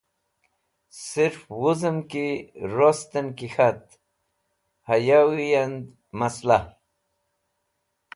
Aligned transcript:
Sirf 1.05 1.39
wuzẽm 1.59 1.97
rostẽn 2.75 3.27
ki 3.37 3.47
k̃hat 3.53 3.85
hayawi 4.87 5.47
and 5.63 5.85
masla. 6.17 6.59